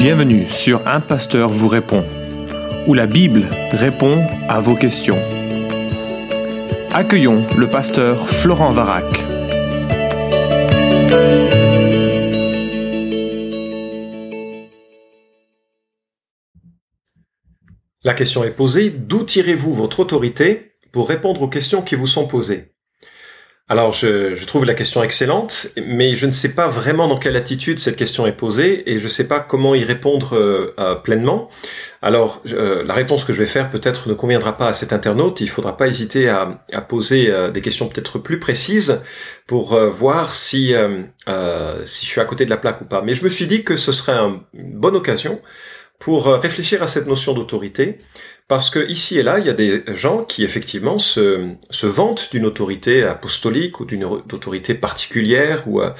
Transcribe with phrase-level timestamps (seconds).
[0.00, 2.06] Bienvenue sur Un Pasteur vous répond,
[2.86, 5.18] où la Bible répond à vos questions.
[6.90, 9.04] Accueillons le pasteur Florent Varac.
[18.02, 22.26] La question est posée, d'où tirez-vous votre autorité pour répondre aux questions qui vous sont
[22.26, 22.72] posées?
[23.70, 27.36] Alors, je, je, trouve la question excellente, mais je ne sais pas vraiment dans quelle
[27.36, 30.96] attitude cette question est posée et je ne sais pas comment y répondre euh, euh,
[30.96, 31.48] pleinement.
[32.02, 35.40] Alors, euh, la réponse que je vais faire peut-être ne conviendra pas à cet internaute.
[35.40, 39.02] Il ne faudra pas hésiter à, à poser des questions peut-être plus précises
[39.46, 40.74] pour voir si
[41.86, 43.02] si je suis à côté de la plaque ou pas.
[43.02, 45.40] Mais je me suis dit que ce serait une bonne occasion
[46.00, 48.00] pour réfléchir à cette notion d'autorité
[48.50, 52.30] parce que ici et là, il y a des gens qui effectivement se, se vantent
[52.32, 55.90] d'une autorité apostolique ou d'une autorité particulière ou euh,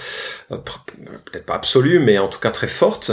[0.51, 3.13] euh, peut-être pas absolue, mais en tout cas très forte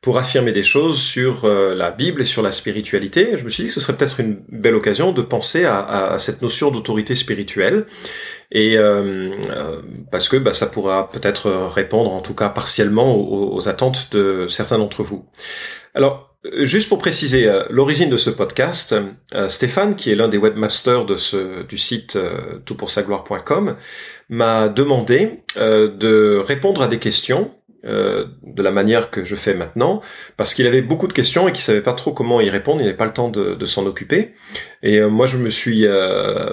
[0.00, 3.30] pour affirmer des choses sur euh, la Bible et sur la spiritualité.
[3.34, 5.80] je me suis dit que ce serait peut-être une belle occasion de penser à,
[6.12, 7.86] à, cette notion d'autorité spirituelle
[8.52, 9.30] et euh,
[10.12, 14.46] parce que bah, ça pourra peut-être répondre en tout cas partiellement aux, aux attentes de
[14.48, 15.26] certains d'entre vous.
[15.92, 18.94] Alors Juste pour préciser euh, l'origine de ce podcast,
[19.34, 23.76] euh, Stéphane, qui est l'un des webmasters de ce, du site euh, toutpoursagloire.com,
[24.28, 27.52] m'a demandé de répondre à des questions
[27.84, 30.02] de la manière que je fais maintenant,
[30.36, 32.84] parce qu'il avait beaucoup de questions et qu'il savait pas trop comment y répondre, il
[32.86, 34.34] n'avait pas le temps de, s'en occuper.
[34.82, 35.86] Et moi, je me suis,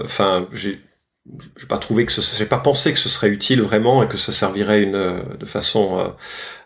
[0.04, 4.18] enfin, j'ai pas trouvé que j'ai pas pensé que ce serait utile vraiment et que
[4.18, 6.08] ça servirait de façon euh,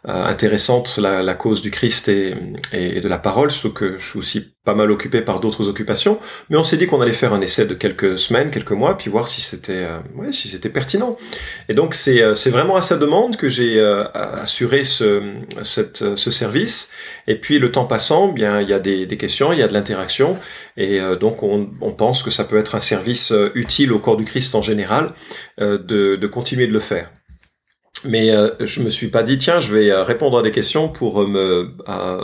[0.07, 2.33] intéressante la, la, cause du Christ et,
[2.71, 6.19] et, de la parole, ce que je suis aussi pas mal occupé par d'autres occupations,
[6.49, 9.09] mais on s'est dit qu'on allait faire un essai de quelques semaines, quelques mois, puis
[9.09, 11.17] voir si c'était euh, ouais, si c'était pertinent.
[11.67, 13.81] Et donc c'est euh, c'est vraiment à sa demande que j'ai
[14.13, 15.21] assuré ce
[15.61, 16.91] cette, ce service.
[17.27, 19.67] Et puis le temps passant, bien il y a des, des questions, il y a
[19.67, 20.37] de l'interaction,
[20.77, 24.23] et donc on, on, pense que ça peut être un service utile au corps du
[24.23, 25.13] Christ en général
[25.59, 25.77] de,
[26.15, 27.09] de continuer de le faire.
[28.03, 30.87] Mais euh, je me suis pas dit tiens je vais euh, répondre à des questions
[30.87, 31.73] pour euh, me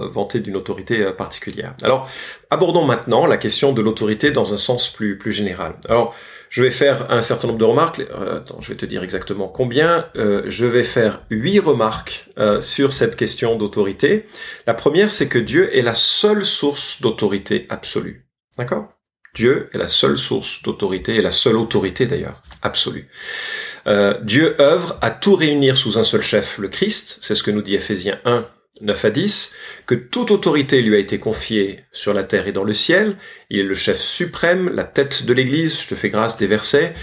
[0.10, 1.76] vanter d'une autorité particulière.
[1.82, 2.10] Alors
[2.50, 5.76] abordons maintenant la question de l'autorité dans un sens plus plus général.
[5.90, 6.14] Alors
[6.50, 8.02] je vais faire un certain nombre de remarques.
[8.02, 10.08] attends, je vais te dire exactement combien.
[10.16, 12.30] je vais faire huit remarques
[12.60, 14.28] sur cette question d'autorité.
[14.68, 18.28] La première c'est que Dieu est la seule source d'autorité absolue.
[18.58, 18.88] D'accord?
[19.34, 23.10] Dieu est la seule source d'autorité et la seule autorité d'ailleurs absolue.
[23.88, 27.52] Euh, Dieu œuvre à tout réunir sous un seul chef, le Christ, c'est ce que
[27.52, 28.48] nous dit Ephésiens 1,
[28.82, 29.56] 9 à 10,
[29.86, 33.18] que toute autorité lui a été confiée sur la terre et dans le ciel,
[33.50, 36.96] il est le chef suprême, la tête de l'Église, je te fais grâce des versets,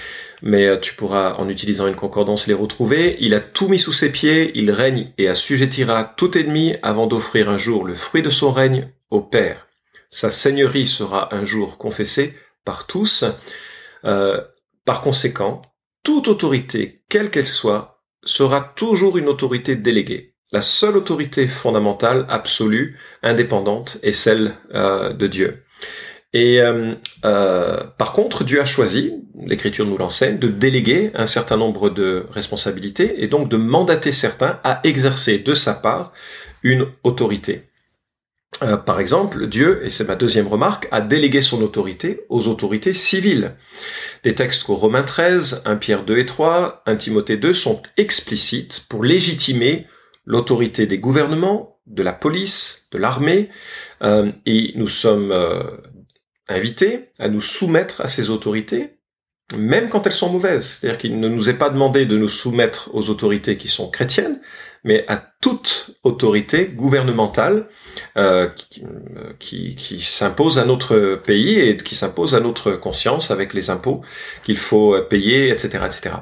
[0.42, 3.16] mais euh, tu pourras, en utilisant une concordance, les retrouver.
[3.20, 7.50] Il a tout mis sous ses pieds, il règne et assujettira tout ennemi avant d'offrir
[7.50, 9.68] un jour le fruit de son règne au Père.
[10.08, 13.24] Sa seigneurie sera un jour confessée par tous.
[14.04, 14.40] Euh,
[14.84, 15.62] par conséquent,
[16.02, 20.34] toute autorité, quelle qu'elle soit, sera toujours une autorité déléguée.
[20.52, 25.64] La seule autorité fondamentale, absolue, indépendante, est celle euh, de Dieu.
[26.32, 26.94] Et euh,
[27.24, 32.26] euh, par contre, Dieu a choisi, l'Écriture nous l'enseigne, de déléguer un certain nombre de
[32.30, 36.12] responsabilités et donc de mandater certains à exercer de sa part
[36.62, 37.69] une autorité.
[38.62, 42.92] Euh, par exemple, Dieu, et c'est ma deuxième remarque, a délégué son autorité aux autorités
[42.92, 43.54] civiles.
[44.22, 48.84] Des textes qu'au Romains 13, 1 Pierre 2 et 3, 1 Timothée 2 sont explicites
[48.88, 49.86] pour légitimer
[50.26, 53.48] l'autorité des gouvernements, de la police, de l'armée,
[54.02, 55.62] euh, et nous sommes euh,
[56.48, 58.99] invités à nous soumettre à ces autorités,
[59.56, 60.78] même quand elles sont mauvaises.
[60.80, 64.40] C'est-à-dire qu'il ne nous est pas demandé de nous soumettre aux autorités qui sont chrétiennes,
[64.84, 67.66] mais à toute autorité gouvernementale
[68.16, 68.48] euh,
[69.38, 74.00] qui, qui, s'impose à notre pays et qui s'impose à notre conscience avec les impôts
[74.44, 76.14] qu'il faut payer, etc., etc.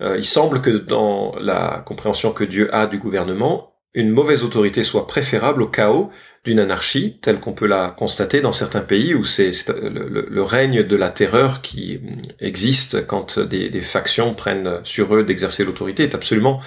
[0.00, 4.84] Euh, il semble que dans la compréhension que Dieu a du gouvernement, une mauvaise autorité
[4.84, 6.10] soit préférable au chaos
[6.44, 10.96] d'une anarchie telle qu'on peut la constater dans certains pays où c'est le, règne de
[10.96, 12.00] la terreur qui
[12.38, 16.60] existe quand des, factions prennent sur eux d'exercer l'autorité est absolument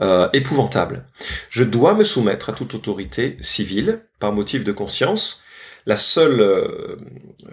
[0.00, 1.04] euh, épouvantable.
[1.50, 5.44] Je dois me soumettre à toute autorité civile par motif de conscience.
[5.84, 6.96] La seule euh,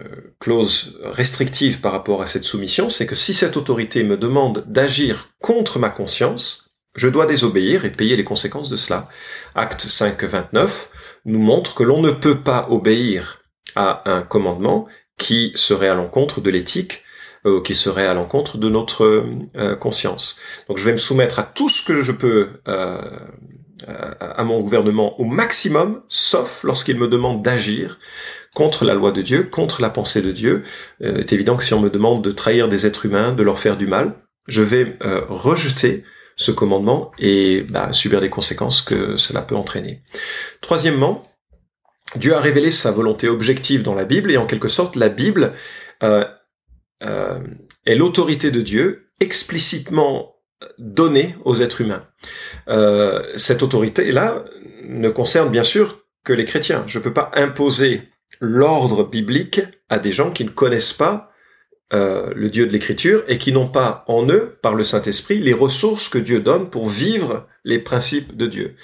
[0.00, 4.64] euh, clause restrictive par rapport à cette soumission, c'est que si cette autorité me demande
[4.66, 6.67] d'agir contre ma conscience,
[6.98, 9.08] je dois désobéir et payer les conséquences de cela.
[9.54, 10.90] Acte 5, 29
[11.24, 13.40] nous montre que l'on ne peut pas obéir
[13.74, 14.86] à un commandement
[15.18, 17.02] qui serait à l'encontre de l'éthique
[17.46, 19.04] euh, qui serait à l'encontre de notre
[19.56, 20.36] euh, conscience.
[20.68, 22.48] Donc je vais me soumettre à tout ce que je peux
[23.86, 27.98] euh, à mon gouvernement au maximum, sauf lorsqu'il me demande d'agir
[28.54, 30.64] contre la loi de Dieu, contre la pensée de Dieu.
[31.00, 33.42] Euh, il est évident que si on me demande de trahir des êtres humains, de
[33.44, 34.14] leur faire du mal,
[34.48, 36.02] je vais euh, rejeter
[36.38, 40.02] ce commandement et bah, subir les conséquences que cela peut entraîner.
[40.60, 41.28] Troisièmement,
[42.14, 45.52] Dieu a révélé sa volonté objective dans la Bible et en quelque sorte la Bible
[46.02, 46.24] euh,
[47.02, 47.40] euh,
[47.84, 50.36] est l'autorité de Dieu explicitement
[50.78, 52.06] donnée aux êtres humains.
[52.68, 54.44] Euh, cette autorité-là
[54.84, 56.84] ne concerne bien sûr que les chrétiens.
[56.86, 58.02] Je ne peux pas imposer
[58.40, 61.32] l'ordre biblique à des gens qui ne connaissent pas
[61.94, 65.54] euh, le Dieu de l'Écriture et qui n'ont pas en eux, par le Saint-Esprit, les
[65.54, 68.74] ressources que Dieu donne pour vivre les principes de Dieu.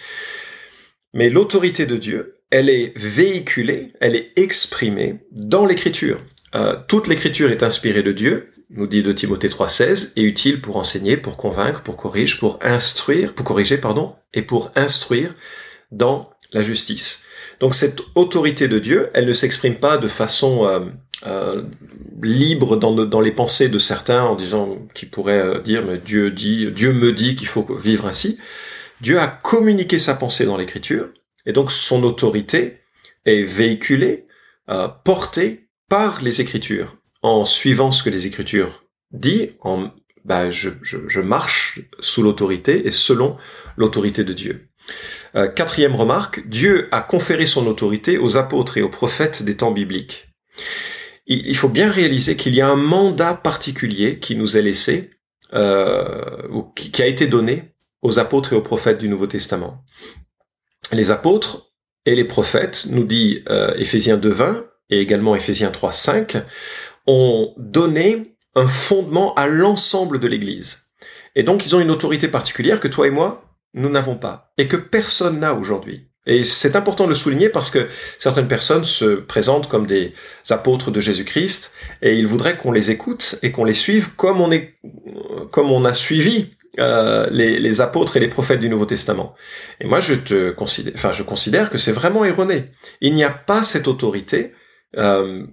[1.13, 6.19] Mais l'autorité de Dieu, elle est véhiculée, elle est exprimée dans l'Écriture.
[6.55, 10.77] Euh, toute l'Écriture est inspirée de Dieu, nous dit de Timothée 3,16, et utile pour
[10.77, 15.35] enseigner, pour convaincre, pour corriger, pour instruire, pour corriger, pardon, et pour instruire
[15.93, 17.23] dans la justice.
[17.61, 20.81] Donc cette autorité de Dieu, elle ne s'exprime pas de façon euh,
[21.27, 21.63] euh,
[22.23, 26.71] libre dans, les pensées de certains en disant qui pourraient euh, dire mais Dieu dit,
[26.71, 28.39] Dieu me dit qu'il faut vivre ainsi.
[29.01, 31.09] Dieu a communiqué sa pensée dans l'Écriture
[31.47, 32.81] et donc son autorité
[33.27, 34.27] est véhiculée,
[35.05, 39.55] portée par les Écritures en suivant ce que les Écritures disent.
[39.61, 39.91] En
[40.25, 43.37] bah, je, marche sous l'autorité et selon
[43.77, 44.69] l'autorité de Dieu.
[45.35, 49.71] Euh, quatrième remarque, Dieu a conféré son autorité aux apôtres et aux prophètes des temps
[49.71, 50.29] bibliques.
[51.27, 55.11] Il, faut bien réaliser qu'il y a un mandat particulier qui nous est laissé,
[55.55, 59.83] euh, ou qui, a été donné aux apôtres et aux prophètes du Nouveau Testament.
[60.93, 61.73] Les apôtres
[62.05, 66.43] et les prophètes, nous dit euh, Éphésiens 2.20 et également Éphésiens 3.5,
[67.07, 70.93] ont donné un fondement à l'ensemble de l'Église.
[71.35, 74.69] Et donc ils ont une autorité particulière que toi et moi, nous n'avons pas et
[74.69, 76.09] que personne n'a aujourd'hui.
[76.27, 77.87] Et c'est important de le souligner parce que
[78.19, 80.15] certaines personnes se présentent comme des
[80.49, 84.51] apôtres de Jésus-Christ et ils voudraient qu'on les écoute et qu'on les suive comme on
[84.51, 84.75] est,
[85.51, 89.35] comme on a suivi euh, les, apôtres et les prophètes du Nouveau Testament.
[89.81, 92.71] Et moi, je te considère, enfin, je considère que c'est vraiment erroné.
[93.01, 94.53] Il n'y a pas cette autorité
[94.97, 95.47] euh,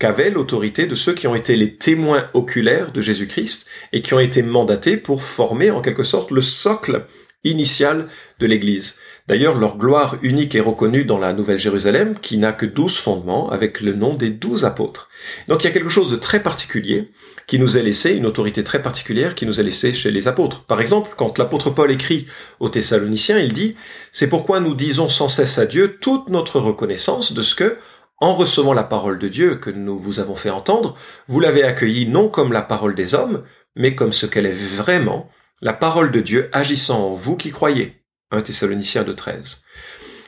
[0.00, 4.18] qu'avait l'autorité de ceux qui ont été les témoins oculaires de Jésus-Christ et qui ont
[4.18, 7.04] été mandatés pour former en quelque sorte le socle
[7.50, 8.06] initiale
[8.38, 8.98] de l'Église.
[9.28, 13.50] D'ailleurs, leur gloire unique est reconnue dans la Nouvelle Jérusalem, qui n'a que douze fondements,
[13.50, 15.08] avec le nom des douze apôtres.
[15.48, 17.10] Donc il y a quelque chose de très particulier
[17.48, 20.62] qui nous est laissé, une autorité très particulière qui nous est laissée chez les apôtres.
[20.64, 22.26] Par exemple, quand l'apôtre Paul écrit
[22.60, 23.74] aux Thessaloniciens, il dit,
[24.12, 27.78] c'est pourquoi nous disons sans cesse à Dieu toute notre reconnaissance de ce que,
[28.18, 30.96] en recevant la parole de Dieu que nous vous avons fait entendre,
[31.26, 33.40] vous l'avez accueillie non comme la parole des hommes,
[33.74, 35.28] mais comme ce qu'elle est vraiment,
[35.60, 37.96] la parole de Dieu agissant en vous qui croyez.
[38.30, 39.62] 1 Thessaloniciens de 13.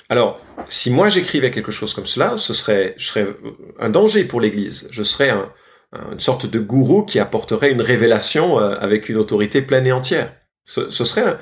[0.08, 3.26] Alors, si moi j'écrivais quelque chose comme cela, ce serait, je serais
[3.78, 4.88] un danger pour l'Église.
[4.90, 5.30] Je serais
[5.92, 10.34] une sorte de gourou qui apporterait une révélation euh, avec une autorité pleine et entière.
[10.64, 11.38] Ce, serait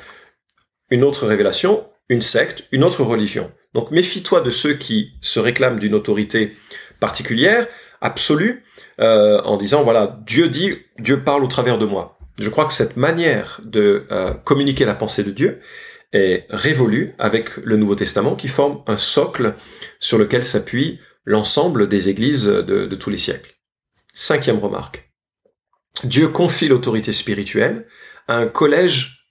[0.91, 3.53] une autre révélation, une secte, une autre religion.
[3.75, 6.55] Donc méfie-toi de ceux qui se réclament d'une autorité
[7.01, 7.67] particulière,
[8.01, 8.65] absolue,
[9.01, 12.16] euh, en disant voilà, Dieu dit, Dieu parle au travers de moi.
[12.39, 15.61] Je crois que cette manière de euh, communiquer la pensée de Dieu
[16.13, 19.55] est révolue avec le Nouveau Testament qui forme un socle
[19.99, 23.57] sur lequel s'appuie l'ensemble des églises de, tous les siècles.
[24.15, 25.11] Cinquième remarque.
[26.05, 27.87] Dieu confie l'autorité spirituelle
[28.29, 29.27] à un collège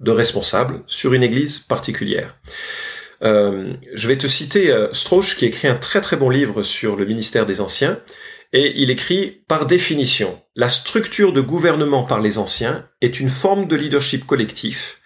[0.00, 2.38] de responsables sur une église particulière.
[3.22, 6.96] Euh, je vais te citer euh, Strauch qui écrit un très très bon livre sur
[6.96, 8.00] le ministère des anciens
[8.52, 13.66] et il écrit, par définition, la structure de gouvernement par les anciens est une forme
[13.66, 14.98] de leadership collectif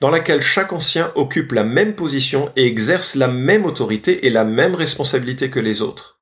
[0.00, 4.44] dans laquelle chaque ancien occupe la même position et exerce la même autorité et la
[4.44, 6.20] même responsabilité que les autres.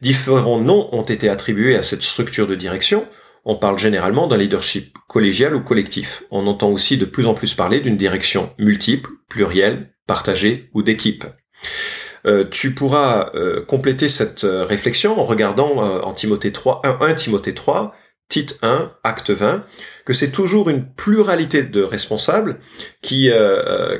[0.00, 3.08] Différents noms ont été attribués à cette structure de direction.
[3.44, 6.22] On parle généralement d'un leadership collégial ou collectif.
[6.30, 11.24] On entend aussi de plus en plus parler d'une direction multiple, plurielle, partagée ou d'équipe.
[12.26, 17.54] Euh, tu pourras euh, compléter cette euh, réflexion en regardant en Timothée 3, 1, Timothée
[17.54, 17.94] 3,
[18.28, 19.64] titre 1, acte 20,
[20.04, 22.58] que c'est toujours une pluralité de responsables
[23.00, 23.30] qui,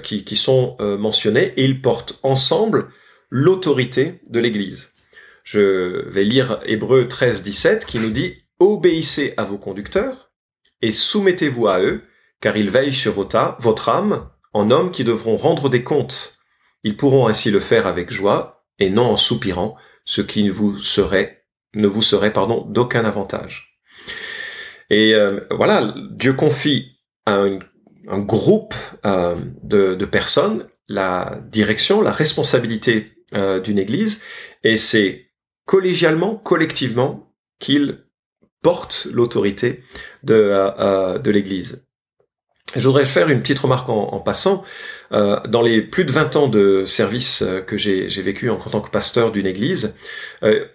[0.02, 2.88] qui, qui, sont mentionnés et ils portent ensemble
[3.30, 4.92] l'autorité de l'Église.
[5.44, 10.30] Je vais lire Hébreu 13, 17 qui nous dit Obéissez à vos conducteurs
[10.82, 12.02] et soumettez-vous à eux,
[12.40, 16.37] car ils veillent sur votre âme en hommes qui devront rendre des comptes.
[16.84, 20.78] Ils pourront ainsi le faire avec joie et non en soupirant, ce qui ne vous
[20.78, 21.44] serait,
[21.74, 23.80] ne vous serait pardon d'aucun avantage.
[24.90, 27.58] Et euh, voilà, Dieu confie à un,
[28.20, 33.12] groupe euh, de, personnes la direction, la responsabilité
[33.62, 34.22] d'une Église,
[34.64, 35.26] et c'est
[35.66, 38.02] collégialement, collectivement, qu'il
[38.62, 39.82] porte l'autorité
[40.22, 41.87] de l'Église.
[42.76, 44.64] Je voudrais faire une petite remarque en, passant.
[45.12, 48.80] Euh, dans les plus de 20 ans de service euh, que j'ai vécu en, tant
[48.80, 49.96] que pasteur d'une église,
[50.42, 50.66] euh,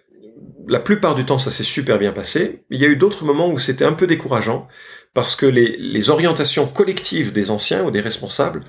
[0.68, 2.64] la plupart du temps ça s'est super bien passé.
[2.72, 4.68] Il y a eu d'autres moments où c'était un peu décourageant
[5.14, 8.64] parce que les, les, orientations collectives des anciens ou des responsables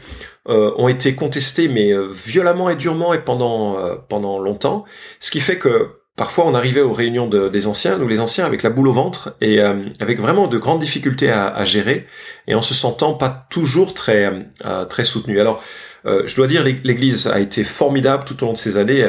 [0.49, 3.79] euh, ont été contestées mais violemment et durement et pendant
[4.09, 4.85] pendant longtemps,
[5.21, 8.63] ce qui fait que Parfois, on arrivait aux réunions des anciens, nous les anciens, avec
[8.63, 12.07] la boule au ventre et euh, avec vraiment de grandes difficultés à, gérer
[12.47, 15.41] et en se sentant pas toujours très euh, très soutenu.
[15.41, 15.61] Alors,
[16.07, 19.05] euh, je dois dire, l'Église a été formidable tout au long de ces années,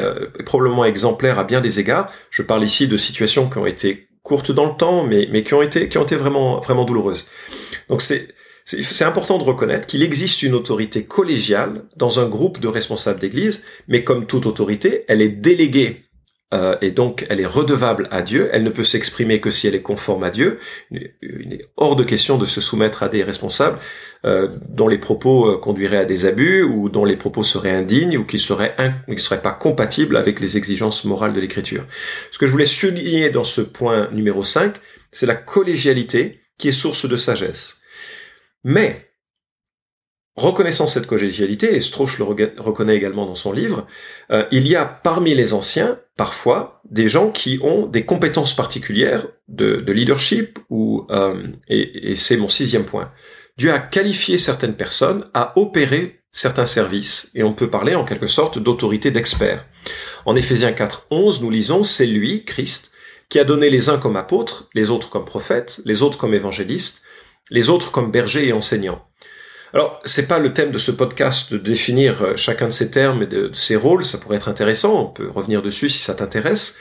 [0.48, 2.12] probablement exemplaire à bien des égards.
[2.32, 5.54] Je parle ici de situations qui ont été courtes dans le temps, mais mais qui
[5.54, 7.28] ont été qui ont été vraiment vraiment douloureuses.
[7.88, 8.30] Donc c'est
[8.66, 13.64] c'est important de reconnaître qu'il existe une autorité collégiale dans un groupe de responsables d'église,
[13.88, 16.05] mais comme toute autorité, elle est déléguée
[16.56, 19.76] euh, et donc elle est redevable à Dieu, elle ne peut s'exprimer que si elle
[19.76, 20.60] est conforme à Dieu.
[20.90, 23.78] Il est hors de question de se soumettre à des responsables
[24.26, 28.18] euh, dont les propos euh, conduiraient à des abus ou dont les propos seraient indignes
[28.18, 28.76] ou qui seraient,
[29.08, 31.84] qui seraient pas compatibles avec les exigences morales de l'Écriture.
[32.32, 34.76] Ce que je voulais souligner dans ce point numéro 5,
[35.12, 37.82] c'est la collégialité qui est source de sagesse.
[38.64, 39.06] Mais
[40.36, 43.88] Reconnaissant cette collégialité, et Strauch le reconnaît également dans son livre,
[44.32, 49.28] euh, il y a parmi les anciens, parfois, des gens qui ont des compétences particulières
[49.48, 53.12] de, leadership, ou, euh, et, c'est mon sixième point.
[53.58, 58.28] Dieu a qualifié certaines personnes à opérer certains services, et on peut parler en quelque
[58.28, 59.66] sorte d'autorité d'expert.
[60.26, 62.92] En Éphésiens 4, 11, nous lisons, c'est lui, Christ,
[63.30, 67.04] qui a donné les uns comme apôtres, les autres comme prophètes, les autres comme évangélistes,
[67.50, 69.06] les autres comme bergers et enseignants.
[69.76, 73.24] Alors, c'est pas le thème de ce podcast de définir euh, chacun de ces termes
[73.24, 76.78] et de, ces rôles, ça pourrait être intéressant, on peut revenir dessus si ça t'intéresse,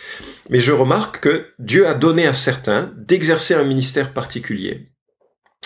[0.48, 4.92] mais je remarque que Dieu a donné à certains d'exercer un ministère particulier.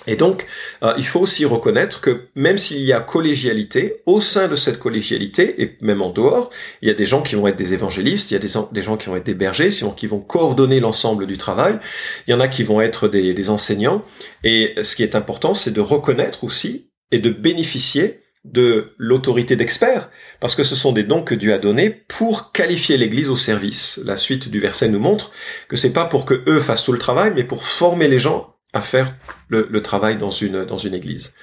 [0.07, 0.47] Et donc,
[0.83, 4.79] euh, il faut aussi reconnaître que même s'il y a collégialité, au sein de cette
[4.79, 6.49] collégialité, et même en dehors,
[6.81, 8.97] il y a des gens qui vont être des évangélistes, il y a des, gens
[8.97, 9.69] qui vont être des bergers,
[9.99, 11.79] qui vont coordonner l'ensemble du travail,
[12.27, 14.03] il y en a qui vont être des, des enseignants,
[14.45, 20.11] et ce qui est important, c'est de reconnaître aussi et de bénéficier de l'autorité d'expert,
[20.41, 24.01] parce que ce sont des dons que Dieu a donnés pour qualifier l'Église au service.
[24.05, 25.33] La suite du verset nous montre
[25.69, 28.55] que c'est pas pour que eux fassent tout le travail, mais pour former les gens
[28.73, 29.15] à faire
[29.49, 31.35] le, travail dans une, dans une Église.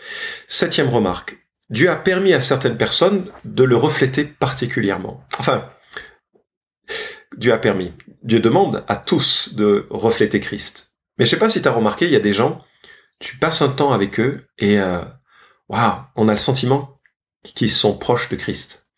[0.48, 1.38] Septième remarque.
[1.69, 5.25] Dieu a permis à certaines personnes de le refléter particulièrement.
[5.39, 5.69] Enfin,
[7.38, 7.93] Dieu a permis.
[8.24, 10.93] Dieu demande à tous de refléter Christ.
[11.17, 12.63] Mais je sais pas si tu as remarqué, il y a des gens,
[13.19, 15.01] tu passes un temps avec eux et euh,
[15.69, 16.95] waouh, on a le sentiment
[17.43, 18.89] qu'ils sont proches de Christ.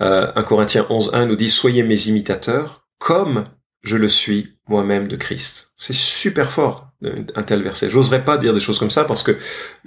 [0.00, 3.48] Euh, 1 Corinthiens 11.1 nous dit, soyez mes imitateurs comme
[3.82, 5.72] je le suis moi-même de Christ.
[5.78, 6.90] C'est super fort,
[7.34, 7.88] un tel verset.
[7.90, 9.38] J'oserais pas dire des choses comme ça parce que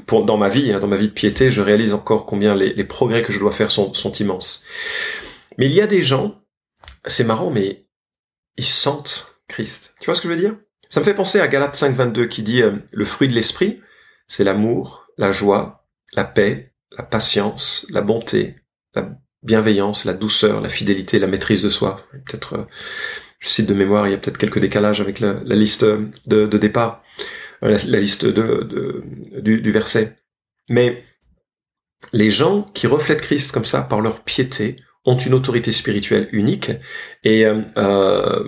[0.06, 2.84] pour, dans ma vie, hein, dans ma vie de piété, je réalise encore combien les,
[2.84, 4.64] progrès que je dois faire sont, sont immenses.
[5.58, 6.42] Mais il y a des gens,
[7.06, 7.86] c'est marrant, mais
[8.58, 9.96] ils sentent Christ.
[10.00, 10.56] Tu vois ce que je veux dire?
[10.90, 13.82] Ça me fait penser à Galates 5.22 qui dit euh, le fruit de l'esprit,
[14.28, 15.79] c'est l'amour, la joie,
[16.14, 18.56] la paix, la patience, la bonté,
[18.96, 19.10] la
[19.44, 22.06] bienveillance, la douceur, la fidélité, la maîtrise de soi.
[22.26, 22.64] Peut-être, euh,
[23.40, 27.04] je cite de mémoire, il y a peut-être quelques décalages avec la, liste de, départ,
[27.64, 30.18] euh, la, liste du, verset.
[30.70, 31.04] Mais
[32.14, 34.76] les gens qui reflètent Christ comme ça par leur piété
[35.06, 36.72] ont une autorité spirituelle unique.
[37.24, 38.44] Et euh,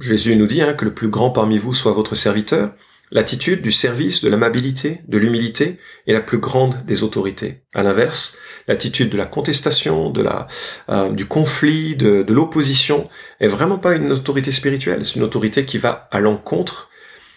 [0.00, 2.72] Jésus nous dit hein, que le plus grand parmi vous soit votre serviteur.
[3.12, 7.62] L'attitude du service, de l'amabilité, de l'humilité est la plus grande des autorités.
[7.72, 10.48] À l'inverse, l'attitude de la contestation, de la,
[10.88, 13.08] euh, du conflit, de, l'opposition
[13.38, 15.04] est vraiment pas une autorité spirituelle.
[15.04, 16.90] C'est une autorité qui va à l'encontre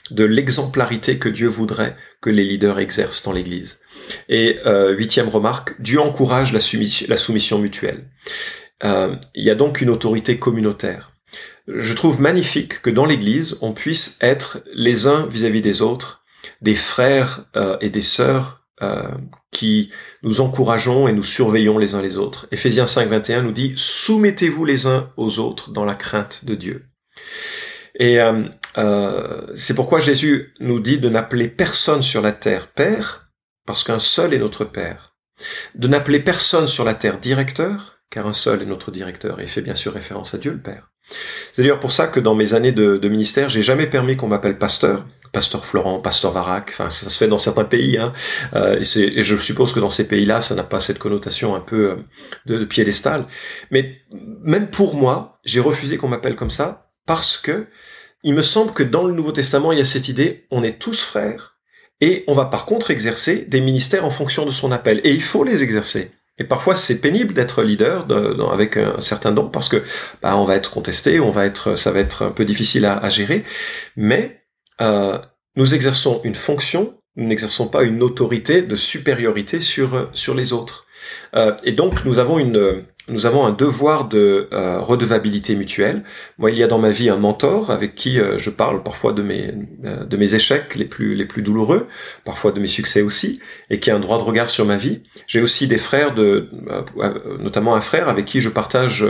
[0.10, 3.80] de l'exemplarité que Dieu voudrait que les leaders exercent dans l'Église.
[4.28, 8.06] Et euh, huitième remarque, Dieu encourage la, soumission, la soumission mutuelle.
[8.84, 11.12] Euh, il y a donc une autorité communautaire
[11.78, 16.24] je trouve magnifique que dans l'Église, on puisse être les uns vis-à-vis des autres,
[16.62, 19.10] des frères euh, et des sœurs euh,
[19.52, 19.92] qui
[20.24, 22.48] nous encourageons et nous surveillons les uns les autres.
[22.52, 26.86] Éphésiens 5, 21 nous dit soumettez-vous les uns aux autres dans la crainte de Dieu.
[28.00, 28.48] Et euh,
[29.56, 33.30] c'est pourquoi Jésus nous dit de n'appeler personne sur la terre Père,
[33.66, 35.18] parce qu'un seul est notre Père.
[35.76, 39.62] De n'appeler personne sur la terre directeur, car un seul est notre directeur, et fait
[39.62, 40.89] bien sûr référence à Dieu le Père.
[41.54, 44.58] C'est d'ailleurs pour ça que dans mes années de, ministère, j'ai jamais permis qu'on m'appelle
[44.58, 48.14] pasteur pasteur Florent, pasteur Varac, enfin ça se fait dans certains pays, hein,
[48.56, 51.92] euh, et, je suppose que dans ces pays-là, ça n'a pas cette connotation un peu
[51.92, 51.96] euh,
[52.48, 53.26] de, de piédestal.
[53.70, 54.00] Mais
[54.42, 57.68] même pour moi, j'ai refusé qu'on m'appelle comme ça parce que
[58.24, 60.80] il me semble que dans le Nouveau Testament, il y a cette idée, on est
[60.80, 61.58] tous frères,
[62.02, 65.22] et on va par contre exercer des ministères en fonction de son appel, et il
[65.22, 66.12] faut les exercer.
[66.40, 68.08] Et parfois, c'est pénible d'être leader
[68.52, 69.84] avec un certain don parce que
[70.22, 72.98] bah, on va être contesté, on va être, ça va être un peu difficile à,
[72.98, 73.44] à gérer.
[73.96, 74.44] Mais
[74.82, 75.20] euh,
[75.56, 80.86] nous exerçons une fonction, nous n'exerçons pas une autorité de supériorité sur sur les autres.
[81.36, 86.04] Euh, et donc, nous avons une nous avons un devoir de euh, redevabilité mutuelle.
[86.38, 89.14] Moi, il y a dans ma vie un mentor avec qui euh, je parle parfois
[89.14, 89.54] de mes
[89.86, 91.88] euh, de mes échecs les plus les plus douloureux,
[92.24, 93.40] parfois de mes succès aussi,
[93.70, 95.02] et qui a un droit de regard sur ma vie.
[95.28, 96.50] J'ai aussi des frères de
[97.40, 99.06] notamment un frère avec qui je partage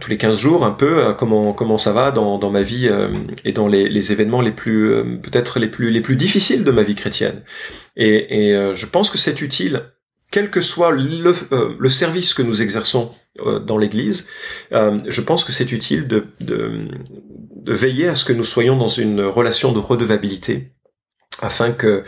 [0.00, 2.90] tous les 15 jours un peu comment comment ça va dans, dans ma vie
[3.44, 4.90] et dans les, les événements les plus
[5.22, 7.42] peut-être les plus les plus difficiles de ma vie chrétienne.
[7.96, 9.93] Et, et je pense que c'est utile
[10.34, 13.12] quel que soit le, euh, le service que nous exerçons
[13.46, 14.28] euh, dans l'Église,
[14.72, 16.88] euh, je pense que c'est utile de, de,
[17.54, 20.72] de, veiller à ce que nous soyons dans une relation de redevabilité
[21.40, 22.04] afin que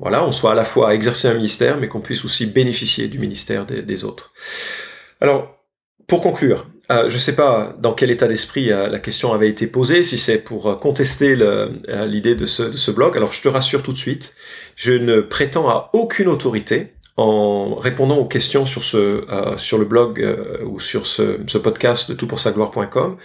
[0.00, 3.08] voilà on soit à la fois à exercer un ministère mais qu'on puisse aussi bénéficier
[3.08, 4.32] du ministère des, autres.
[5.20, 5.58] Alors
[6.06, 10.02] pour conclure, je ne sais pas dans quel état d'esprit la question avait été posée,
[10.02, 11.36] si c'est pour contester
[12.06, 13.16] l'idée de ce, de ce blog.
[13.16, 14.34] Alors je te rassure tout de suite,
[14.76, 19.84] je ne prétends à aucune autorité en répondant aux questions sur ce euh, sur le
[19.84, 23.16] blog euh, ou sur ce, podcast de toutpoursagloire.com.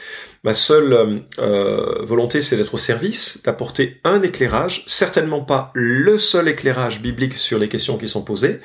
[0.44, 6.48] Ma seule euh, volonté, c'est d'être au service, d'apporter un éclairage, certainement pas le seul
[6.50, 8.60] éclairage biblique sur les questions qui sont posées.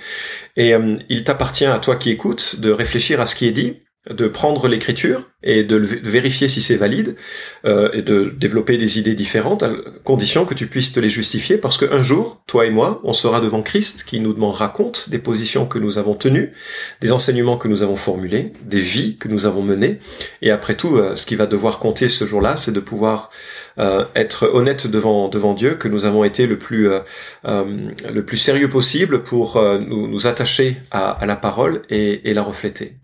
[0.57, 0.75] Et
[1.09, 4.69] il t'appartient à toi qui écoutes de réfléchir à ce qui est dit, de prendre
[4.69, 7.16] l'écriture et de, vérifier si c'est valide
[7.64, 9.72] euh, et de développer des idées différentes à
[10.04, 13.40] condition que tu puisses te les justifier parce qu'un jour, toi et moi, on sera
[13.40, 16.52] devant Christ qui nous demandera compte des positions que nous avons tenues,
[17.00, 19.99] des enseignements que nous avons formulés, des vies que nous avons menées
[20.40, 23.30] et après tout, euh, ce qui va devoir compter ce jour-là, c'est de pouvoir
[23.78, 27.00] euh, être honnête devant devant Dieu, que nous avons été le plus euh,
[27.47, 32.34] euh, le plus sérieux possible pour nous, nous, attacher à, à, la parole et, et,
[32.34, 32.97] la refléter.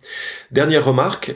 [0.50, 1.34] Dernière remarque,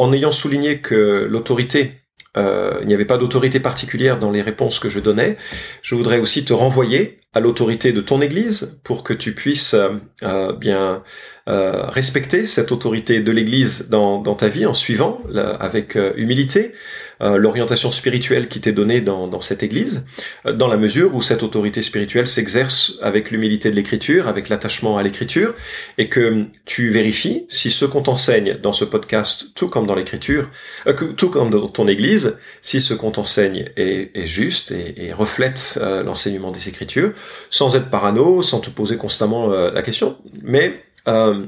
[0.00, 2.00] en ayant souligné que l'autorité
[2.36, 5.36] euh, il n'y avait pas d'autorité particulière dans les réponses que je donnais.
[5.82, 9.74] Je voudrais aussi te renvoyer à l'autorité de ton Église pour que tu puisses
[10.22, 11.02] euh, bien
[11.48, 15.20] euh, respecter cette autorité de l'Église dans, ta vie en suivant
[15.58, 16.72] avec humilité,
[17.20, 20.06] l'orientation spirituelle qui t'est donnée dans, dans cette Église,
[20.46, 24.98] euh, dans la mesure où cette autorité spirituelle s'exerce avec l'humilité de l'Écriture, avec l'attachement
[24.98, 25.54] à l'Écriture,
[25.98, 30.48] et que tu vérifies si ce qu'on t'enseigne dans ce podcast, tout comme dans l'Écriture,
[30.86, 35.12] euh, tout comme dans ton Église, si ce qu'on t'enseigne est, est, juste et, et
[35.12, 37.12] reflète l'enseignement des Écritures,
[37.50, 41.46] sans être parano, sans te poser constamment la question, mais euh,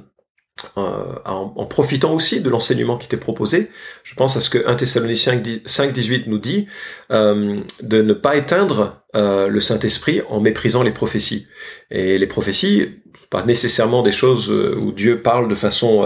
[0.76, 3.70] en, profitant aussi de l'enseignement qui t'est proposé.
[4.04, 6.66] Je pense à ce que 1 Thessaloniciens 5.18 nous dit,
[7.10, 11.46] euh, de ne pas éteindre euh, le Saint-Esprit en méprisant les prophéties.
[11.90, 12.88] Et les prophéties,
[13.30, 16.04] pas nécessairement des choses où Dieu parle de façon...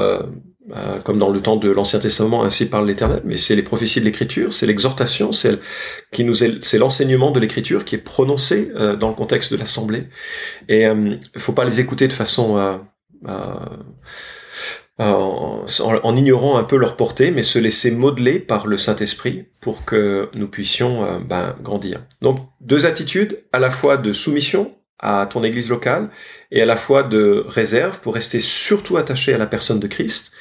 [1.05, 4.05] comme dans le temps de l'Ancien Testament, ainsi parle l'Éternel, mais c'est les prophéties de
[4.05, 5.59] l'Écriture, c'est l'exhortation, c'est
[6.79, 10.05] l'enseignement de l'Écriture qui est prononcé dans le contexte de l'assemblée.
[10.69, 12.81] Et il faut pas les écouter de façon
[14.99, 15.65] en,
[16.03, 20.31] en, ignorant un peu leur portée, mais se laisser modeler par le Saint-Esprit pour que
[20.35, 22.03] nous puissions euh, ben, grandir.
[22.23, 26.09] Donc deux attitudes, à la fois de soumission à ton église locale
[26.51, 30.33] et à la fois de réserve pour rester surtout attaché à la personne de Christ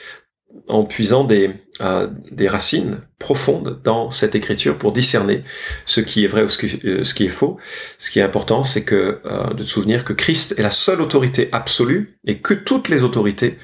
[0.67, 5.41] en puisant des, euh, des racines profondes dans cette écriture pour discerner
[5.85, 7.57] ce qui est vrai ou ce qui, euh, est faux.
[7.99, 11.01] Ce qui est important, c'est que euh, de te souvenir que Christ est la seule
[11.01, 13.57] autorité absolue et que toutes les autorités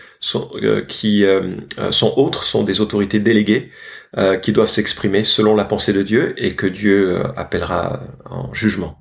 [0.88, 1.26] qui
[1.90, 3.72] sont autres sont des autorités déléguées
[4.44, 9.01] qui doivent s'exprimer selon la pensée de Dieu et que Dieu appellera en jugement.